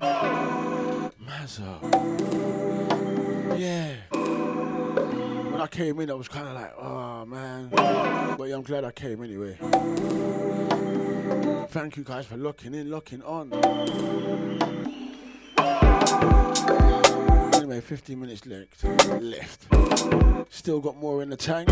Mazza. 1.25 1.81
Yeah. 3.57 3.95
When 4.11 5.61
I 5.61 5.69
came 5.69 6.01
in, 6.01 6.11
I 6.11 6.15
was 6.15 6.27
kind 6.27 6.49
of 6.49 6.55
like, 6.55 6.75
oh 6.77 7.25
man. 7.25 7.69
But 7.71 8.49
yeah, 8.49 8.57
I'm 8.57 8.63
glad 8.63 8.83
I 8.85 8.91
came 8.91 9.23
anyway. 9.23 9.57
Thank 11.71 11.97
you 11.97 12.03
guys 12.03 12.27
for 12.27 12.37
locking 12.37 12.75
in, 12.75 12.91
locking 12.91 13.23
on. 13.23 13.53
Anyway, 17.55 17.81
15 17.81 18.21
minutes 18.21 18.45
left. 18.45 18.83
Left. 19.23 20.53
Still 20.53 20.81
got 20.81 20.97
more 20.97 21.23
in 21.23 21.31
the 21.31 21.37
tank. 21.37 21.69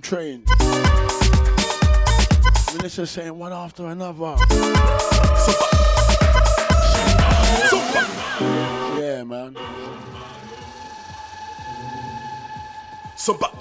Train. 0.00 0.44
Melissa 2.74 3.06
saying 3.06 3.38
one 3.38 3.52
after 3.52 3.86
another. 3.86 4.36
Yeah, 8.98 9.24
man. 9.24 9.56
Somebody. 13.16 13.58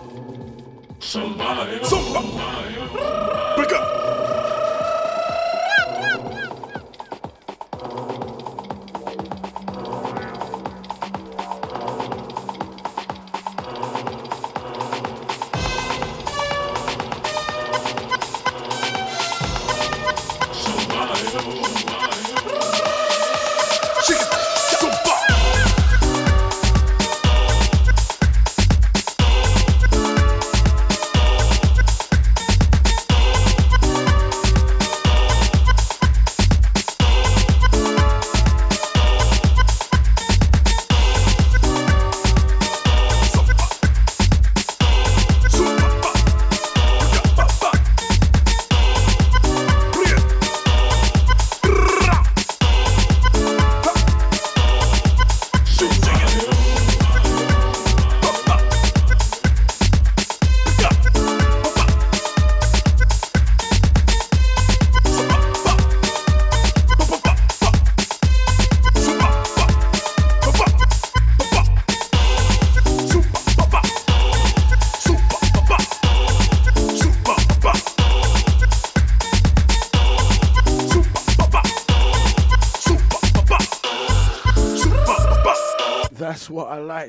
Somebody. 1.00 1.84
Somebody. 1.84 2.76
Break 3.56 3.74
up. 3.74 3.99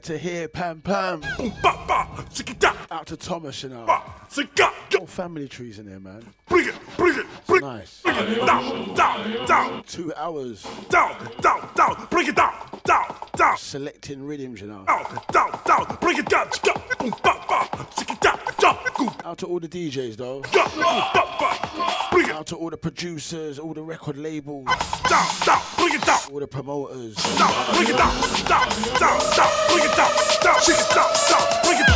Like 0.00 0.18
to 0.18 0.28
hear 0.28 0.48
Pam 0.48 0.80
Pam. 0.80 1.22
Out 2.90 3.06
to 3.06 3.16
Thomas, 3.16 3.62
you 3.62 3.68
know. 3.68 3.86
All 4.98 5.06
family 5.06 5.46
trees 5.46 5.78
in 5.78 5.84
there, 5.86 6.00
man. 6.00 6.24
Bring 6.48 6.68
it, 6.68 6.74
bring 6.96 7.18
it, 7.18 7.26
bring 7.46 7.60
nice. 7.60 8.00
Bring 8.02 8.16
it 8.16 8.46
down, 8.46 8.94
down, 8.94 9.46
down. 9.46 9.82
Two 9.86 10.12
hours. 10.14 10.66
Down, 10.88 11.16
down, 11.42 11.68
down. 11.74 12.06
Bring 12.10 12.28
it 12.28 12.36
down, 12.36 12.54
down, 12.84 13.14
down. 13.36 13.58
Selecting 13.58 14.22
rhythms, 14.22 14.62
you 14.62 14.68
know. 14.68 14.84
Down, 14.86 15.20
down, 15.32 15.60
down. 15.66 15.98
Bring 16.00 16.18
it 16.18 16.26
down. 16.26 16.46
Out 16.46 16.52
to 16.52 16.70
all 16.70 16.74
the 16.74 16.79
DJs, 19.70 20.16
though. 20.16 20.42
Out 22.32 22.46
to 22.46 22.56
all 22.56 22.70
the 22.70 22.76
producers, 22.76 23.58
all 23.58 23.74
the 23.74 23.82
record 23.82 24.16
labels. 24.16 24.66
Down, 25.08 25.26
down. 25.44 25.60
Bring 25.76 25.94
it 25.94 26.02
down. 26.02 26.18
All 26.32 26.40
the 26.40 26.46
promoters. 26.46 27.14
Bring 27.74 27.88
it 27.88 27.96
down, 27.96 28.20
down, 28.46 28.68
down, 28.98 29.20
down. 29.36 29.50
Bring 29.68 29.84
it 29.84 29.96
down, 29.96 30.10
down. 30.42 30.60
Shake 30.62 30.78
it 30.78 30.94
down, 30.94 31.12
down. 31.28 31.62
Bring 31.62 31.78
it 31.80 31.86
down. 31.86 31.89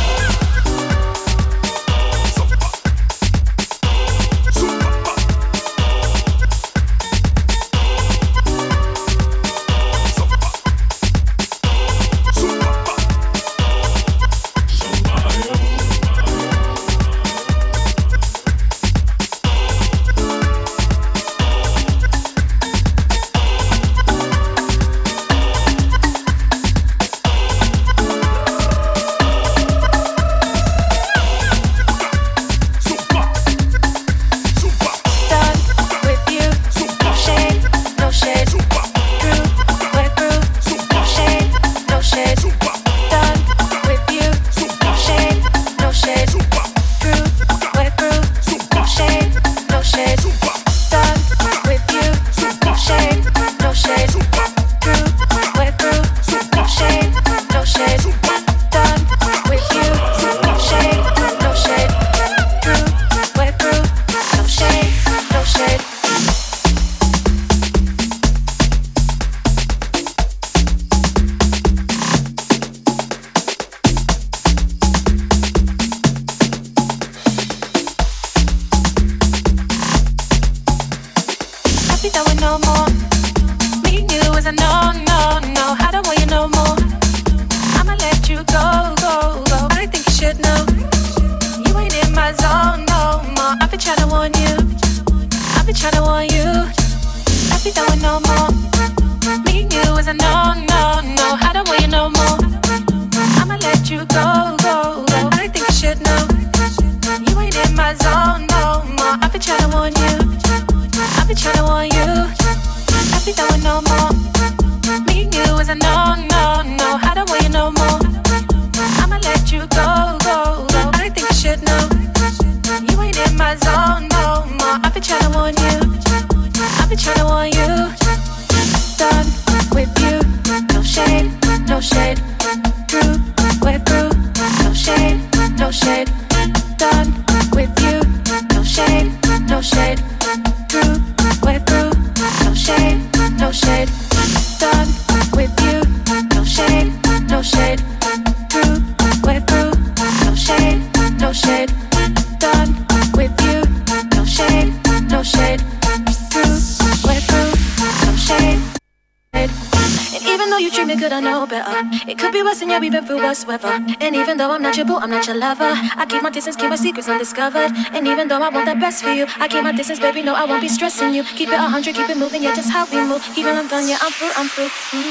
I'm 164.93 165.09
not 165.09 165.25
your 165.25 165.35
lover. 165.35 165.73
I 165.97 166.05
keep 166.07 166.21
my 166.21 166.29
distance, 166.29 166.55
keep 166.55 166.69
my 166.69 166.75
secrets 166.75 167.09
undiscovered. 167.09 167.71
And 167.91 168.07
even 168.07 168.27
though 168.27 168.41
I 168.41 168.49
want 168.49 168.65
the 168.65 168.75
best 168.75 169.03
for 169.03 169.11
you, 169.11 169.25
I 169.37 169.47
keep 169.47 169.63
my 169.63 169.71
distance, 169.71 169.99
baby. 169.99 170.21
No, 170.21 170.35
I 170.35 170.45
won't 170.45 170.61
be 170.61 170.69
stressing 170.69 171.13
you. 171.13 171.23
Keep 171.23 171.49
it 171.49 171.55
a 171.55 171.67
hundred, 171.75 171.95
keep 171.95 172.09
it 172.09 172.17
moving, 172.17 172.43
yeah, 172.43 172.53
just 172.53 172.69
how 172.69 172.85
we 172.85 172.97
move. 173.01 173.23
Even 173.37 173.57
I'm 173.57 173.67
done, 173.67 173.87
yeah, 173.89 173.97
I'm 174.01 174.11
through, 174.11 174.33
I'm 174.37 174.47
through. 174.47 174.69
Mm-hmm. 174.69 175.04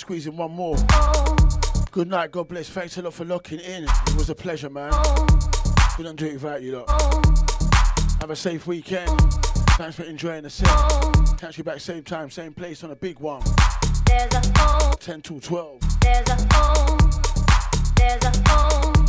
Squeezing 0.00 0.36
one 0.36 0.50
more. 0.52 0.76
Good 1.90 2.08
night, 2.08 2.32
God 2.32 2.48
bless. 2.48 2.68
Thanks 2.68 2.96
a 2.96 3.02
lot 3.02 3.14
for 3.14 3.24
locking 3.24 3.60
in. 3.60 3.84
It 3.84 4.16
was 4.16 4.30
a 4.30 4.34
pleasure, 4.34 4.70
man. 4.70 4.92
Couldn't 5.94 6.16
do 6.16 6.26
it 6.26 6.34
without 6.34 6.62
you 6.62 6.78
lot. 6.78 6.90
Have 8.20 8.30
a 8.30 8.36
safe 8.36 8.66
weekend. 8.66 9.08
Thanks 9.76 9.96
for 9.96 10.04
enjoying 10.04 10.42
the 10.42 10.50
set. 10.50 10.68
Catch 11.38 11.58
you 11.58 11.64
back 11.64 11.80
same 11.80 12.02
time, 12.02 12.30
same 12.30 12.52
place 12.52 12.82
on 12.82 12.90
a 12.90 12.96
big 12.96 13.18
one. 13.18 13.42
10 14.06 15.22
to 15.22 15.40
12. 15.40 15.80
There's 16.00 16.28
a 16.28 16.54
home. 16.54 17.10
There's 17.96 18.24
a 18.24 18.50
home. 18.50 18.99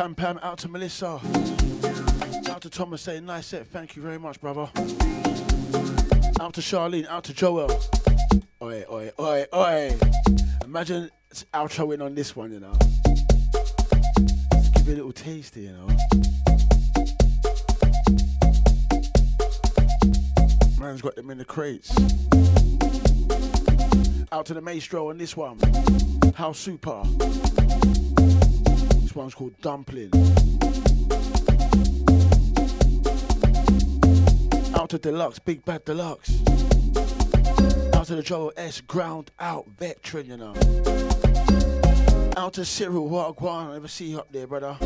Pam 0.00 0.14
Pam, 0.14 0.40
out 0.42 0.56
to 0.56 0.66
Melissa. 0.66 1.20
Out 2.48 2.62
to 2.62 2.70
Thomas 2.70 3.02
saying 3.02 3.26
nice 3.26 3.48
set. 3.48 3.66
Thank 3.66 3.96
you 3.96 4.02
very 4.02 4.18
much, 4.18 4.40
brother. 4.40 4.62
Out 6.40 6.54
to 6.54 6.62
Charlene, 6.62 7.06
out 7.06 7.24
to 7.24 7.34
Joel. 7.34 7.70
Oi, 8.62 8.82
oi, 8.90 9.10
oi, 9.18 9.44
oi. 9.52 9.98
Imagine 10.64 11.10
outroing 11.52 12.02
on 12.02 12.14
this 12.14 12.34
one, 12.34 12.50
you 12.50 12.60
know. 12.60 12.72
Give 14.72 14.88
you 14.88 14.94
a 14.94 14.96
little 14.96 15.12
taste, 15.12 15.54
you 15.58 15.72
know. 15.72 15.86
Man's 20.80 21.02
got 21.02 21.14
them 21.14 21.28
in 21.28 21.36
the 21.36 21.44
crates. 21.46 21.90
Out 24.32 24.46
to 24.46 24.54
the 24.54 24.62
maestro 24.62 25.10
on 25.10 25.18
this 25.18 25.36
one. 25.36 25.60
How 26.34 26.52
super. 26.52 27.02
This 29.10 29.16
one's 29.16 29.34
called 29.34 29.60
Dumpling. 29.60 30.10
Out 34.76 34.90
to 34.90 34.98
Deluxe, 34.98 35.40
Big 35.40 35.64
Bad 35.64 35.84
Deluxe. 35.84 36.38
Out 37.92 38.06
to 38.06 38.14
the 38.14 38.22
Joel 38.24 38.52
S, 38.56 38.80
Ground 38.80 39.32
Out 39.40 39.66
Veteran, 39.76 40.26
you 40.26 40.36
know. 40.36 40.54
Out 42.36 42.52
to 42.52 42.64
Cyril, 42.64 43.12
a 43.18 43.48
I 43.48 43.72
never 43.72 43.88
see 43.88 44.12
you 44.12 44.20
up 44.20 44.30
there, 44.30 44.46
brother. 44.46 44.76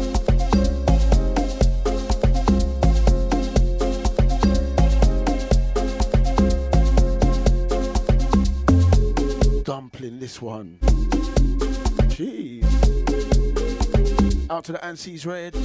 Dumpling, 9.64 10.18
this 10.18 10.40
one. 10.40 10.78
Jeez. 12.08 12.73
Out 14.50 14.64
to 14.64 14.72
the 14.72 14.84
Anses 14.84 15.24
Red. 15.24 15.56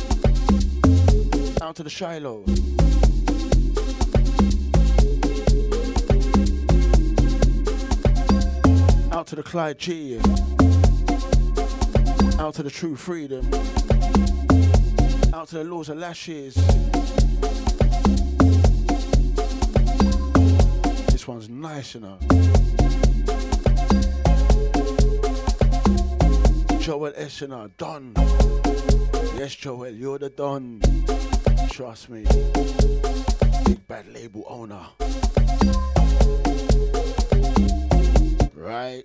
Out 1.61 1.76
to 1.76 1.84
the 1.84 1.89
Shiloh. 1.89 2.43
Out 9.11 9.27
to 9.27 9.35
the 9.35 9.43
Clyde 9.43 9.77
G. 9.77 10.18
Out 12.39 12.53
to 12.56 12.64
the 12.64 12.72
True 12.72 12.95
Freedom. 12.95 13.45
Out 15.34 15.49
to 15.49 15.56
the 15.56 15.64
Laws 15.65 15.89
of 15.89 15.97
Lashes. 15.97 16.56
This 21.11 21.27
one's 21.27 21.49
nice, 21.49 21.95
you 21.95 22.78
Joel 26.90 27.11
Essener, 27.11 27.70
Don. 27.78 28.14
Yes, 29.38 29.53
Joel, 29.53 29.90
you're 29.90 30.18
the 30.18 30.32
Don. 30.32 30.82
Trust 31.70 32.10
me. 32.10 32.24
Big 33.64 33.88
bad 33.88 34.11
label 34.11 34.44
owner. 34.49 34.88
Right. 38.56 39.03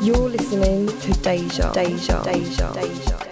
You're 0.00 0.28
listening 0.28 0.86
to 0.86 1.12
Deja, 1.22 1.72
Deja, 1.72 2.22
Deja, 2.22 2.72
Deja. 2.72 3.31